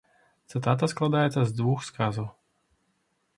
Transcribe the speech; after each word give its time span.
Цытата 0.53 0.89
складаецца 0.93 1.35
з 1.43 1.51
двух 1.59 1.85
сказаў. 1.91 2.27